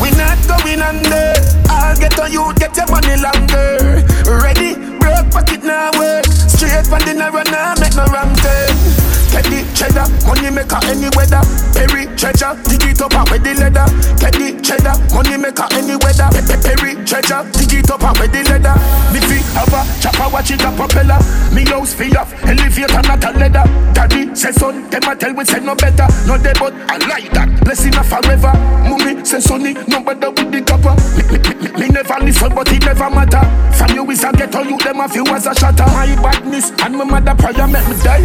we 0.00 0.08
not 0.12 0.38
going 0.46 0.80
under. 0.80 1.34
I'll 1.68 1.96
get 1.96 2.16
on 2.20 2.30
you, 2.30 2.54
get 2.54 2.76
your 2.76 2.86
money 2.86 3.16
longer. 3.20 4.04
Ready, 4.24 4.74
broke 5.00 5.32
pocket 5.32 5.64
now 5.64 5.90
work. 5.98 6.24
Straight 6.26 6.86
from 6.86 7.00
the 7.00 7.12
narrow 7.12 7.42
now, 7.42 7.74
make 7.80 7.96
no 7.96 8.04
wrong 8.04 8.32
turn. 8.36 8.70
Eh. 8.70 8.93
Teddy 9.34 9.66
cheddar, 9.74 10.06
money 10.30 10.50
maker 10.50 10.78
any 10.86 11.10
weather. 11.18 11.42
Perry 11.74 12.06
treasure, 12.14 12.54
dig 12.70 12.86
it 12.86 13.02
up 13.02 13.14
and 13.18 13.26
with 13.34 13.42
the 13.42 13.52
leather. 13.58 13.86
Teddy 14.22 14.54
cheddar, 14.62 14.94
money 15.10 15.34
maker 15.36 15.66
any 15.74 15.98
weather. 15.98 16.30
Pe- 16.30 16.46
pe- 16.46 16.62
Perry 16.62 16.94
treasure, 17.02 17.42
dig 17.58 17.82
it 17.82 17.90
up 17.90 18.02
and 18.06 18.14
with 18.22 18.30
the 18.30 18.46
leather. 18.46 18.74
Biffy 19.10 19.42
have 19.58 19.74
a 19.74 19.82
chopper, 19.98 20.30
watch 20.30 20.50
it 20.54 20.62
a 20.62 20.70
propeller. 20.78 21.18
Me 21.50 21.66
house 21.66 21.92
feel 21.94 22.14
off, 22.16 22.30
elevator 22.46 23.02
not 23.02 23.24
a 23.26 23.30
leather. 23.34 23.66
Daddy 23.90 24.30
say 24.34 24.52
son, 24.54 24.88
them 24.90 25.02
a 25.02 25.16
tell 25.16 25.34
we 25.34 25.44
say 25.44 25.58
no 25.58 25.74
better. 25.74 26.06
No 26.30 26.38
they 26.38 26.54
but 26.54 26.72
I 26.86 26.96
like 27.10 27.30
that. 27.34 27.50
Blessing 27.66 27.94
a 27.98 28.04
forever. 28.06 28.54
Mummy 28.86 29.24
say 29.24 29.40
sonny, 29.40 29.74
no 29.90 29.98
better 29.98 30.30
with 30.30 30.54
the 30.54 30.62
copper. 30.62 30.94
Me, 31.18 31.22
me, 31.26 31.38
me, 31.42 31.68
me 31.74 31.86
never 31.90 32.22
listen, 32.22 32.54
but 32.54 32.70
it 32.70 32.84
never 32.86 33.10
matter. 33.10 33.42
From 33.74 33.90
you 33.98 34.06
is 34.10 34.22
a 34.22 34.30
ghetto, 34.30 34.62
you 34.62 34.78
them 34.78 35.00
a 35.00 35.08
few 35.08 35.26
as 35.34 35.46
a 35.46 35.54
shatter. 35.54 35.86
My 35.90 36.06
badness 36.22 36.70
and 36.78 36.94
my 36.96 37.04
mother 37.04 37.34
prayer 37.34 37.66
make 37.66 37.86
me 37.90 37.96
die. 37.98 38.22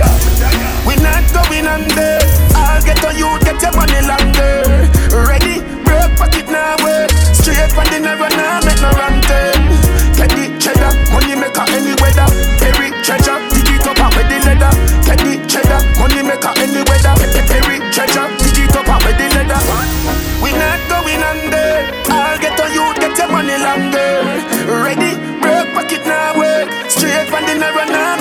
We 0.86 0.96
not 1.04 1.24
going 1.34 1.68
under. 1.68 2.20
I'll 2.56 2.82
get 2.84 3.04
on 3.06 3.16
you, 3.18 3.30
get 3.46 3.62
your 3.62 3.74
money 3.76 4.02
longer. 4.06 4.88
Ready, 5.12 5.62
broke 5.84 6.14
pocket 6.18 6.48
now 6.50 6.76
work. 6.84 7.10
Straight 7.34 7.72
from 7.72 7.88
the 7.92 8.00
narrow 8.00 8.30
now, 8.36 8.60
make 8.66 8.80
no 8.82 8.90
wrong 8.98 9.18
turn. 9.26 9.60
Teddy 10.16 10.52
cheddar, 10.60 10.92
money 11.14 11.36
maker 11.36 11.66
any 11.72 11.94
weather. 12.04 12.28
Perry 12.60 12.92
treasure, 13.04 13.40
dig 13.56 13.70
it 13.72 13.88
up 13.88 14.00
and 14.00 14.28
the 14.28 14.38
leather. 14.46 14.72
Teddy 15.08 15.40
cheddar, 15.48 15.80
money 16.00 16.22
maker 16.24 16.54
any 16.60 16.82
weather. 16.88 17.14
Pe- 17.20 17.32
pe- 17.32 17.48
Perry 17.48 17.76
treasure, 17.96 18.28
dig 18.44 18.68
it 18.68 18.76
up 18.76 18.88
and 18.90 19.16
the 19.16 19.28
leather. 19.36 19.62
We 20.44 20.52
not 20.56 20.80
going 20.92 21.24
under. 21.24 21.88
I'll 22.12 22.38
get 22.40 22.60
on 22.60 22.70
you, 22.76 22.86
get 23.00 23.18
your 23.18 23.30
money 23.32 23.58
longer. 23.58 24.12
Ready, 24.68 25.16
broke 25.40 25.72
pocket 25.74 26.04
now 26.06 26.36
work. 26.38 26.68
Straight 26.92 27.28
from 27.32 27.46
the 27.48 27.56
narrow 27.56 27.86
now, 27.88 28.20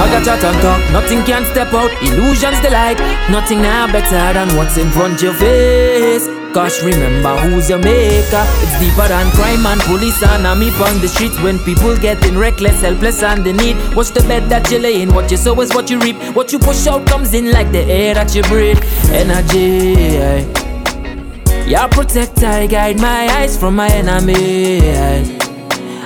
bag 0.00 0.18
of 0.18 0.24
chat 0.24 0.44
and 0.44 0.62
talk, 0.62 0.80
nothing 0.92 1.22
can 1.24 1.44
step 1.44 1.72
out. 1.74 1.90
Illusions 2.02 2.60
the 2.62 2.70
like, 2.70 2.98
nothing 3.28 3.60
now 3.60 3.86
better 3.86 4.32
than 4.32 4.56
what's 4.56 4.78
in 4.78 4.88
front 4.90 5.14
of 5.14 5.22
your 5.22 5.34
face. 5.34 6.26
Cause 6.54 6.82
remember 6.82 7.36
who's 7.36 7.68
your 7.68 7.78
maker. 7.78 8.44
It's 8.64 8.78
deeper 8.80 9.06
than 9.08 9.30
crime 9.32 9.64
and 9.66 9.80
police 9.82 10.22
and 10.22 10.46
army 10.46 10.70
on 10.70 11.00
the 11.00 11.08
streets. 11.08 11.38
When 11.40 11.58
people 11.60 11.96
getting 11.98 12.36
reckless, 12.36 12.80
helpless 12.80 13.22
and 13.22 13.44
the 13.44 13.52
need. 13.52 13.76
What's 13.94 14.10
the 14.10 14.20
bed 14.22 14.48
that 14.48 14.70
you 14.70 14.78
lay 14.78 15.02
in? 15.02 15.14
What 15.14 15.30
you 15.30 15.36
sow 15.36 15.60
is 15.60 15.72
what 15.74 15.90
you 15.90 16.00
reap. 16.00 16.16
What 16.34 16.52
you 16.52 16.58
push 16.58 16.86
out 16.86 17.06
comes 17.06 17.34
in 17.34 17.52
like 17.52 17.70
the 17.70 17.82
air 17.82 18.14
that 18.14 18.34
you 18.34 18.42
breathe. 18.44 18.82
Energy. 19.10 20.18
aye. 20.18 21.66
Yeah, 21.68 21.86
protect, 21.86 22.42
I 22.42 22.66
guide 22.66 22.98
my 22.98 23.28
eyes 23.28 23.56
from 23.56 23.76
my 23.76 23.88
enemy. 23.88 24.80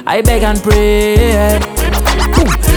I 0.06 0.20
beg 0.20 0.42
and 0.42 0.62
pray. 0.62 1.73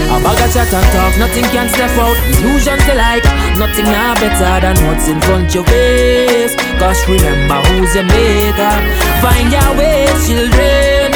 A 0.06 0.16
bag 0.22 0.40
of 0.40 0.50
chat 0.54 0.72
and 0.72 0.88
talk, 0.94 1.14
nothing 1.18 1.44
can 1.50 1.68
step 1.68 1.90
out. 1.98 2.16
Illusions 2.38 2.86
alike, 2.88 3.26
nothing 3.58 3.86
are 3.90 4.14
better 4.22 4.54
than 4.62 4.76
what's 4.86 5.08
in 5.08 5.20
front 5.20 5.54
your 5.54 5.64
face. 5.64 6.54
Cause 6.78 7.00
remember 7.08 7.58
who's 7.68 7.94
your 7.94 8.06
maker. 8.06 8.74
Find 9.20 9.50
your 9.50 9.70
way, 9.74 10.06
children. 10.24 11.10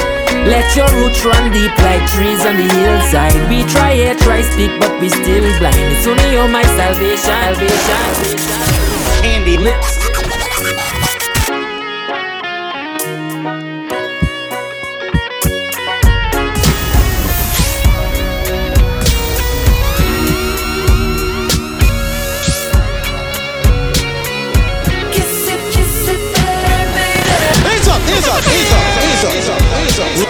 Let 0.44 0.74
your 0.74 0.90
roots 0.98 1.24
run 1.24 1.52
deep 1.52 1.70
like 1.86 2.02
trees 2.10 2.44
on 2.44 2.56
the 2.56 2.66
hillside. 2.74 3.48
We 3.48 3.62
try 3.70 3.92
it, 3.92 4.18
try 4.18 4.42
speak, 4.42 4.72
but 4.80 5.00
we 5.00 5.08
still 5.08 5.46
blind. 5.58 5.78
It's 5.94 6.06
only 6.06 6.32
you, 6.34 6.48
my 6.48 6.64
salvation. 6.74 7.16
salvation. 7.22 8.58
Andy 9.24 9.56
Lips. 9.56 10.01
Run 30.14 30.28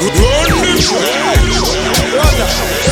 the 2.39 2.92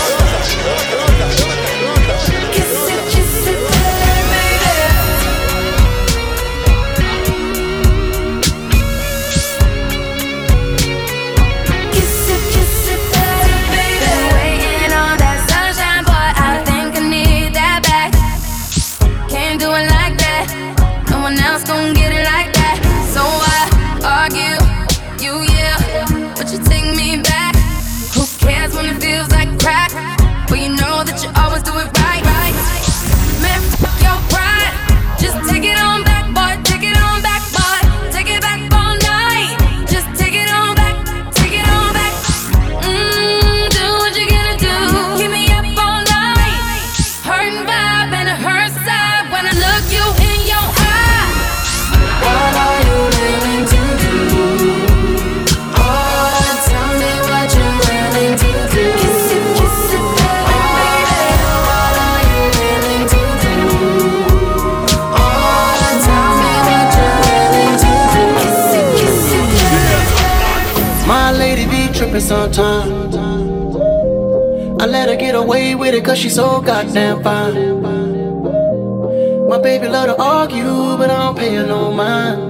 sometimes. 72.31 73.17
I 74.81 74.87
let 74.87 75.09
her 75.09 75.17
get 75.17 75.35
away 75.35 75.75
with 75.75 75.95
it 75.95 76.05
cause 76.05 76.17
she's 76.17 76.37
so 76.37 76.61
goddamn 76.61 77.25
fine. 77.25 77.83
My 79.49 79.59
baby 79.59 79.89
love 79.89 80.07
to 80.11 80.17
argue, 80.17 80.97
but 80.97 81.11
I 81.11 81.19
don't 81.25 81.37
pay 81.37 81.57
her 81.57 81.67
no 81.67 81.91
mind. 81.91 82.41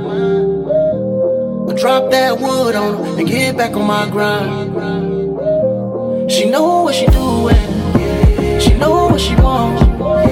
I 1.70 1.72
drop 1.80 2.10
that 2.10 2.38
wood 2.38 2.74
on 2.74 2.90
her 2.98 3.20
and 3.20 3.26
get 3.26 3.56
back 3.56 3.72
on 3.74 3.86
my 3.86 4.04
grind. 4.10 4.70
She 6.30 6.44
know 6.50 6.82
what 6.82 6.94
she 6.94 7.06
doing, 7.06 8.60
she 8.60 8.74
know 8.74 9.08
what 9.12 9.20
she 9.20 9.34
wants. 9.36 10.29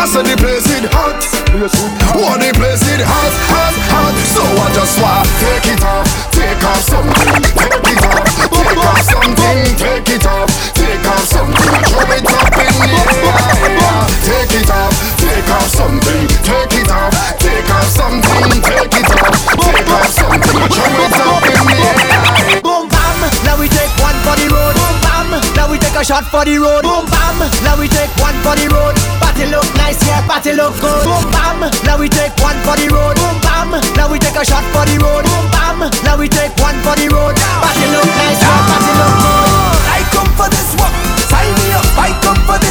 I 0.00 0.08
said 0.08 0.24
the 0.24 0.32
place 0.40 0.64
it 0.72 0.88
hot. 0.96 1.20
Oh, 2.16 2.32
the 2.40 2.48
place 2.56 2.80
it 2.88 3.04
hot, 3.04 3.34
hot, 3.52 3.76
hot. 3.92 4.16
So 4.32 4.40
I 4.40 4.72
just 4.72 4.96
want 4.96 5.28
take 5.36 5.76
it 5.76 5.84
off, 5.84 6.08
take 6.32 6.56
off 6.64 6.80
something, 6.88 7.36
take 7.52 7.84
it 7.84 8.00
off, 8.08 8.24
take 8.48 8.80
off 8.80 8.96
something, 9.04 9.60
take 9.76 10.08
it 10.08 10.24
off, 10.24 10.48
take 10.72 11.04
off 11.04 11.20
something, 11.28 11.84
throw 11.92 12.16
it 12.16 12.24
up 12.32 12.48
in 12.48 12.72
the 12.80 12.96
air. 12.96 13.12
Take 14.24 14.56
it 14.56 14.72
off, 14.72 14.96
take 15.20 15.52
off 15.52 15.68
something, 15.68 16.24
take 16.48 16.80
it 16.80 16.88
off, 16.88 17.12
take 17.36 17.68
off 17.68 17.84
something, 17.92 18.56
take 18.56 18.96
it 19.04 19.10
off, 19.20 19.36
take 19.52 19.84
off 19.84 20.08
something, 20.16 20.64
throw 20.80 20.96
it 20.96 21.12
up 21.28 21.44
in 21.44 21.60
the 21.60 21.76
air. 21.76 22.64
Boom 22.64 22.88
bam, 22.88 23.20
now 23.44 23.60
we 23.60 23.68
take 23.68 23.92
one 24.00 24.16
for 24.24 24.32
the 24.32 24.48
road. 24.48 24.72
Boom 24.80 24.96
bam, 25.04 25.28
now 25.52 25.68
we 25.68 25.76
take 25.76 25.92
a 25.92 26.00
shot 26.00 26.24
for 26.24 26.48
the 26.48 26.56
road. 26.56 26.88
Boom 26.88 27.04
bam, 27.04 27.36
now 27.68 27.76
we 27.76 27.84
take 27.84 28.08
one 28.16 28.32
for 28.40 28.56
the 28.56 28.64
road 28.72 28.96
nice, 29.90 30.06
yeah, 30.06 30.26
party 30.26 30.52
look 30.52 30.74
good. 30.80 31.04
Boom 31.04 31.24
bam, 31.30 31.60
now 31.84 31.98
we 31.98 32.08
take 32.08 32.34
one 32.38 32.56
for 32.62 32.76
the 32.78 32.86
road. 32.88 33.16
Boom 33.16 33.36
bam, 33.42 33.70
now 33.96 34.10
we 34.10 34.18
take 34.18 34.36
a 34.36 34.44
shot 34.44 34.64
for 34.70 34.86
the 34.86 34.96
road. 35.02 35.24
Boom 35.24 35.46
bam, 35.50 35.90
now 36.04 36.16
we 36.16 36.28
take 36.28 36.54
one 36.58 36.78
for 36.86 36.94
the 36.94 37.08
road. 37.10 37.34
Party 37.34 37.86
look 37.90 38.06
nice, 38.06 38.40
yeah, 38.40 38.70
party 38.70 38.92
look 38.94 39.14
good. 39.18 39.50
I 39.90 40.00
come 40.14 40.30
for 40.38 40.48
this 40.48 40.70
one. 40.78 40.94
sign 41.26 41.50
me 41.58 41.66
up, 41.74 41.86
I 41.98 42.10
come 42.22 42.40
for 42.46 42.58
this. 42.58 42.69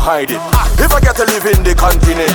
hide 0.00 0.30
it. 0.32 0.40
If 0.80 0.92
I 0.96 1.00
get 1.00 1.14
to 1.16 1.24
live 1.28 1.44
in 1.44 1.62
the 1.62 1.74
continent, 1.76 2.29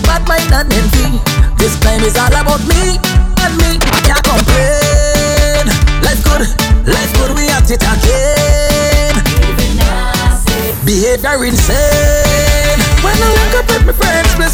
you 0.00 0.06
bad 0.06 0.26
mind 0.28 0.52
and 0.52 0.72
envy. 0.72 1.20
This 1.56 1.78
time 1.80 2.02
is 2.02 2.16
all 2.16 2.32
about 2.32 2.60
me 2.68 2.96
and 3.44 3.52
me. 3.60 3.78
Can't 4.06 4.24
complain. 4.24 5.66
Life 6.04 6.22
good, 6.24 6.42
life 6.88 7.12
good, 7.16 7.36
we 7.36 7.48
at 7.48 7.68
it 7.68 7.82
again. 7.82 9.14
Behavior 10.84 11.44
insane. 11.44 12.80
When 13.04 13.16
I 13.16 13.28
look 13.36 13.54
up 13.60 13.70
at 13.70 13.82
my 13.86 13.92
friends, 13.92 14.32
me 14.38 14.49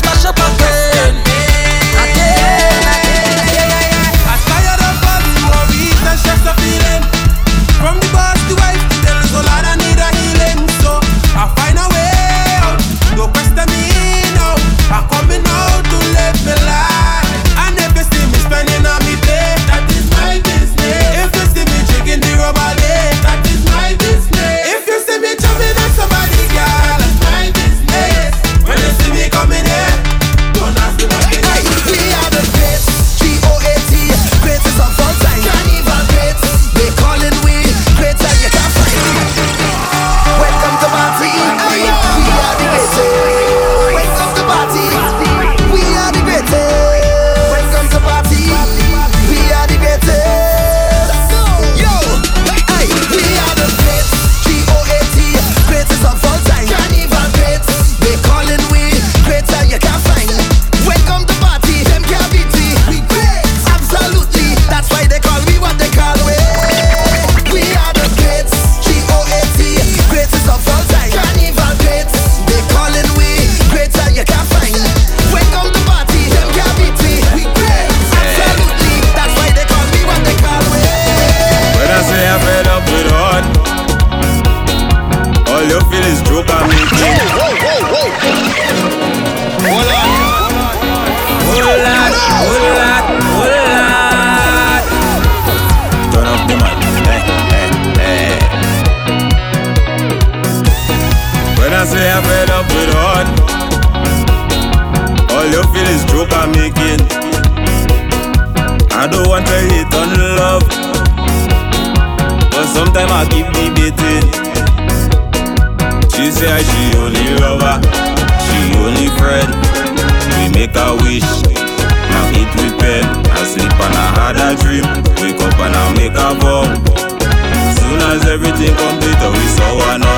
Cause 128.17 128.29
everything 128.29 128.75
complete, 128.75 129.19
oh, 129.21 129.31
we 129.31 129.47
saw 129.47 129.77
one 129.77 130.01
oh. 130.03 130.16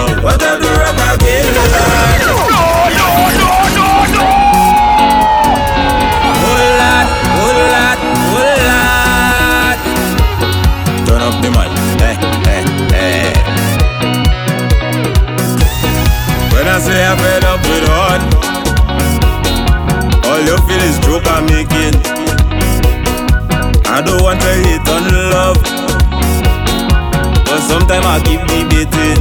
give 28.24 28.42
me 28.50 28.64
beating. 28.70 29.20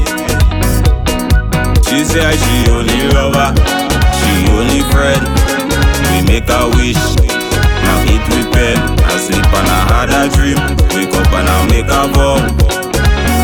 She 1.87 2.03
say 2.05 2.31
she 2.37 2.55
only 2.71 3.09
lover, 3.13 3.53
she 4.17 4.31
only 4.53 4.81
friend. 4.91 5.23
We 6.09 6.21
make 6.27 6.49
a 6.49 6.69
wish, 6.77 7.01
now 7.83 7.99
it 8.05 8.23
we 8.31 8.39
pen. 8.53 8.77
I 9.03 9.17
sleep 9.17 9.45
and 9.45 9.67
I 9.67 9.79
had 9.91 10.09
a 10.13 10.29
dream, 10.35 10.59
wake 10.93 11.13
up 11.15 11.31
and 11.33 11.47
I 11.49 11.57
make 11.71 11.89
a 11.89 12.03
vow. 12.13 12.37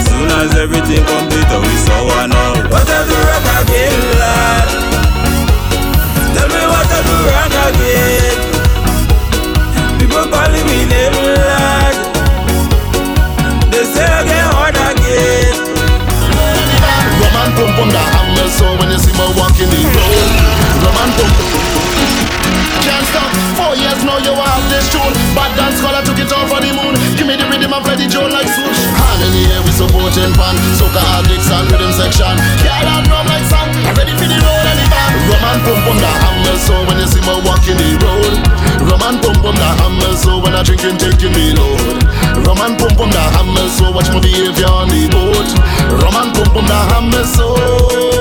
Soon 0.07 0.29
as 0.39 0.53
everything 0.55 1.03
complete, 1.05 1.51
we 1.63 1.73
saw 1.85 2.01
one 2.19 2.31
all. 2.31 2.55
What 2.71 2.87
I 2.87 2.99
do 3.07 3.15
wrong 3.15 3.47
again, 3.63 3.99
lad? 4.21 4.67
Tell 6.35 6.49
me 6.49 6.63
what 6.71 6.89
I 6.91 6.99
do 7.07 7.15
wrong 7.27 7.55
again. 7.67 8.37
People 9.99 10.25
calling 10.31 10.65
me 10.67 10.79
name. 10.85 11.02
in 19.63 19.69
the 19.71 19.81
road. 19.95 20.29
Romantic. 20.83 21.31
Can't 22.83 23.05
stop. 23.07 23.31
Four 23.55 23.73
years 23.79 24.01
now 24.03 24.19
you 24.19 24.35
have 24.35 24.63
this 24.67 24.91
tune. 24.91 25.15
Bad 25.31 25.55
dance 25.55 25.79
I 25.79 26.03
took 26.03 26.19
it 26.19 26.27
all 26.35 26.43
for 26.51 26.59
the 26.59 26.75
moon. 26.75 26.99
Give 27.15 27.23
me 27.23 27.39
the 27.39 27.47
rhythm 27.47 27.71
of 27.71 27.87
Freddie 27.87 28.11
Jones 28.11 28.35
like 28.35 28.49
swoosh. 28.51 28.81
Hand 28.91 29.23
in 29.23 29.31
the 29.31 29.43
air, 29.55 29.61
we 29.63 29.71
supporting 29.71 30.35
pan. 30.35 30.55
Soca 30.75 30.99
addicts 31.15 31.47
and 31.47 31.71
rhythm 31.71 31.93
section. 31.95 32.35
Girl 32.59 32.87
and 32.91 33.07
drum 33.07 33.23
like 33.23 33.47
sun. 33.47 33.71
Ready 33.95 34.11
for 34.19 34.27
the 34.27 34.35
oh. 34.35 34.43
road 34.43 34.67
and 34.67 34.79
the 34.83 34.87
band. 34.91 35.13
Rum 35.31 35.43
and 35.47 35.61
pump 35.63 35.87
on 35.87 35.97
the 36.03 36.11
hammer, 36.11 36.55
so 36.59 36.75
when 36.83 36.97
you 36.99 37.07
see 37.07 37.23
me 37.23 37.35
walking 37.47 37.79
the 37.79 37.89
road. 38.03 38.33
Rum 38.83 39.03
and 39.07 39.17
pump 39.23 39.47
on 39.47 39.55
the 39.55 39.69
hammer, 39.79 40.11
so 40.19 40.31
when 40.43 40.51
I 40.51 40.61
drinking, 40.67 40.99
taking 40.99 41.31
me 41.31 41.55
load. 41.55 42.03
Oh. 42.03 42.51
Rum 42.51 42.59
and 42.67 42.75
pump 42.75 42.99
on 42.99 43.09
the 43.15 43.23
hammer, 43.31 43.67
so 43.71 43.95
watch 43.95 44.11
my 44.11 44.19
behavior 44.19 44.67
on 44.67 44.91
the 44.91 45.07
boat. 45.07 45.49
Rum 46.03 46.15
and 46.19 46.31
pump 46.35 46.51
on 46.59 46.65
the 46.67 46.79
hammer, 46.91 47.23
so. 47.23 48.12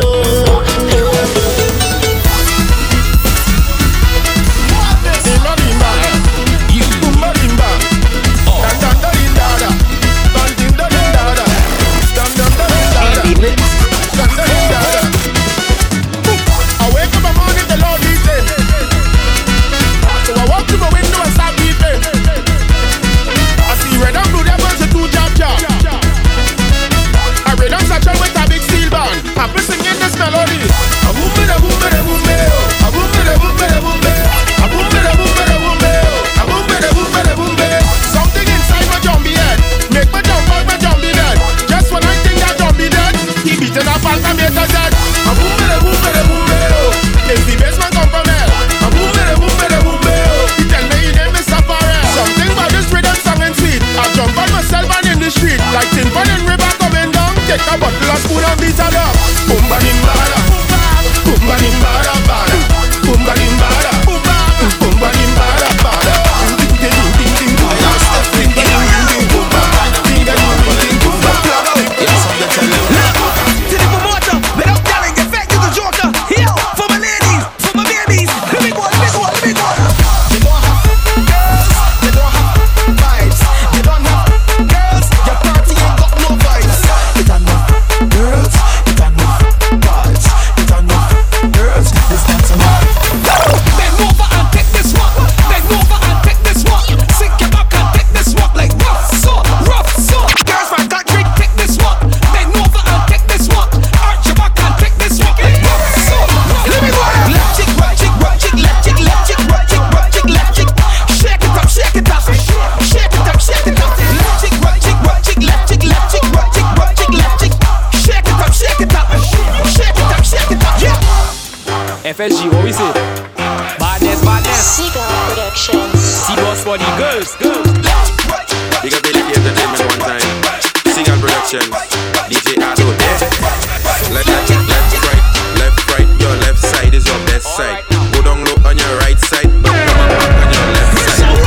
left, 134.12 134.28
left, 134.28 134.92
right, 135.08 135.24
left, 135.58 135.80
right. 135.92 136.08
Your 136.20 136.34
left 136.44 136.60
side 136.60 136.94
is 136.94 137.06
your 137.06 137.18
best 137.26 137.48
side. 137.56 137.82
Go 138.12 138.22
down 138.22 138.44
low 138.44 138.56
on 138.68 138.76
your 138.78 138.94
right 139.04 139.18
side, 139.18 139.50
but 139.62 139.72
come 139.72 140.00
up 140.00 140.22
on 140.42 140.48
your 140.52 140.66
left 140.76 140.96
side. 141.16 141.40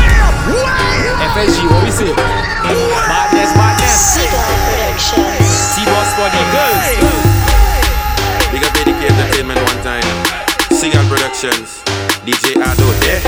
FSG, 1.34 1.70
what 1.70 1.84
we 1.84 1.92
say? 1.92 2.14
For 6.16 6.30
the 6.32 6.44
one 9.64 9.84
time. 9.84 10.36
Productions. 11.10 11.84
DJ 12.26 12.56
Ado 12.56 12.88
Yeah. 13.06 13.22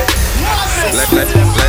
Left, 0.96 1.14
left, 1.14 1.36
left. 1.36 1.67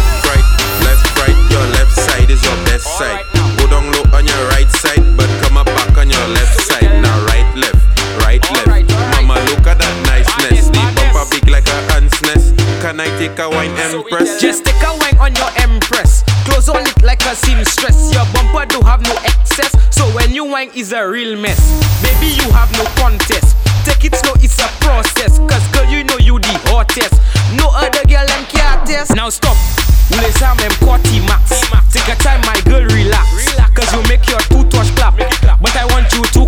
like 13.39 13.53
a 13.53 13.57
wine 13.57 13.77
empress. 13.79 14.41
Just 14.41 14.65
take 14.65 14.83
a 14.83 14.93
wine 14.99 15.19
on 15.19 15.35
your 15.37 15.51
empress. 15.59 16.23
close 16.45 16.69
all 16.69 16.81
look 16.83 17.03
like 17.03 17.21
a 17.23 17.35
seamstress. 17.37 18.13
Your 18.13 18.27
bumper 18.35 18.67
do 18.67 18.81
have 18.81 19.01
no 19.03 19.15
excess, 19.25 19.71
so 19.95 20.05
when 20.15 20.35
you 20.35 20.45
wine 20.45 20.71
is 20.75 20.93
a 20.93 21.07
real 21.07 21.39
mess. 21.39 21.61
Maybe 22.03 22.35
you 22.35 22.51
have 22.53 22.71
no 22.73 22.85
contest. 23.01 23.57
Take 23.85 24.05
it 24.05 24.15
slow, 24.17 24.35
it's 24.41 24.59
a 24.59 24.69
process. 24.81 25.39
Cause 25.39 25.67
girl, 25.73 25.87
you 25.87 26.05
know 26.05 26.19
you 26.19 26.39
the 26.39 26.55
hottest. 26.67 27.15
No 27.57 27.71
other 27.73 28.03
girl 28.09 28.27
and 28.27 28.47
care 28.49 28.79
test. 28.85 29.15
Now 29.15 29.29
stop. 29.31 29.57
Will 30.11 30.19
they 30.23 30.33
sound 30.33 30.59
them 30.59 30.73
quality 30.83 31.21
max? 31.21 31.63
Take 31.93 32.09
a 32.09 32.17
time, 32.17 32.41
my 32.43 32.61
girl, 32.65 32.85
relax. 32.85 33.55
Cause 33.75 33.93
you 33.95 34.03
make 34.09 34.27
your 34.29 34.41
two 34.51 34.65
touch 34.69 34.91
clap. 34.97 35.17
But 35.17 35.77
I 35.77 35.87
want 35.87 36.11
you 36.13 36.25
to 36.25 36.48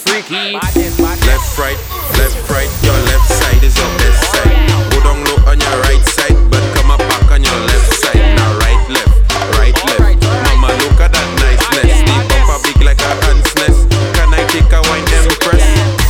freaky. 0.00 0.56
Left, 0.56 1.58
right, 1.58 1.78
left, 2.16 2.50
right. 2.50 2.70
Your 2.82 2.96
left 3.12 3.28
side 3.28 3.62
is 3.62 3.76
your 3.76 3.90
best 4.00 4.20
side. 4.32 4.56
Go 4.90 4.98
down 5.04 5.18
low 5.24 5.38
on 5.50 5.60
your 5.60 5.76
right 5.86 6.04
side, 6.04 6.36
but 6.50 6.62
come 6.74 6.90
up 6.90 7.00
back 7.10 7.30
on 7.30 7.44
your 7.44 7.60
left 7.68 7.92
side. 8.00 8.36
Now 8.36 8.56
right, 8.64 8.80
left, 8.88 9.12
right, 9.58 9.76
left. 9.86 10.22
Mama, 10.48 10.72
look 10.82 11.00
at 11.00 11.12
that 11.12 11.28
niceness. 11.42 12.00
The 12.06 12.16
bumper 12.28 12.58
big 12.64 12.80
like 12.82 13.00
a 13.00 13.12
ant's 13.28 13.52
nest. 13.60 13.88
Can 14.16 14.32
I 14.32 14.42
take 14.48 14.72
a 14.72 14.80
wine 14.88 15.06
empress? 15.20 15.64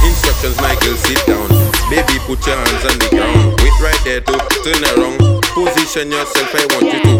Instructions, 0.07 0.57
Michael, 0.63 0.97
sit 0.97 1.21
down. 1.27 1.49
Baby, 1.91 2.23
put 2.27 2.41
your 2.47 2.57
hands 2.57 2.85
on 2.87 2.97
the 3.03 3.09
ground. 3.11 3.59
Wait 3.59 3.77
right 3.83 4.01
there 4.05 4.21
to 4.23 4.35
turn 4.63 4.83
around. 4.95 5.19
Position 5.51 6.13
yourself. 6.13 6.55
I 6.55 6.65
want 6.75 6.87
you 6.95 7.01
to 7.03 7.20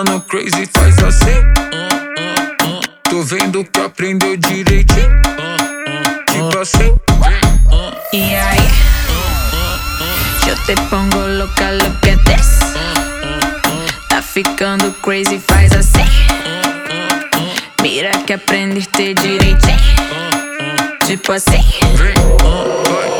ficando 0.00 0.20
crazy, 0.22 0.66
faz 0.72 0.98
assim. 1.00 1.42
Tô 3.04 3.22
vendo 3.22 3.64
que 3.64 3.80
aprendeu 3.80 4.36
direitinho. 4.36 5.20
Tipo 6.26 6.58
assim. 6.58 6.94
Y 8.12 8.34
ahí 8.34 8.68
yo 10.46 10.54
te 10.64 10.74
pongo 10.88 11.26
loca, 11.26 11.72
lo 11.72 12.00
que 12.00 12.16
des. 12.16 12.60
Tá 14.08 14.22
ficando 14.22 14.90
crazy, 15.02 15.38
faz 15.38 15.72
assim. 15.72 16.08
Mira 17.82 18.10
que 18.26 18.34
aprendiste 18.34 19.14
direitinho. 19.14 19.76
Tipo 21.06 21.32
assim. 21.32 21.64
Buscar 21.92 23.19